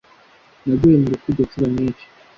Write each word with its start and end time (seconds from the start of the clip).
naguye 0.65 0.97
mu 1.01 1.07
rukundo 1.13 1.39
inshuro 1.41 1.67
nyinshi 1.75 2.05